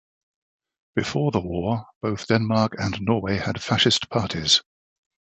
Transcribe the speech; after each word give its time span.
Before 0.95 1.31
the 1.31 1.41
war, 1.41 1.85
both 2.01 2.25
Denmark 2.25 2.73
and 2.79 2.99
Norway 3.01 3.37
had 3.37 3.61
fascist 3.61 4.09
parties. 4.09 4.63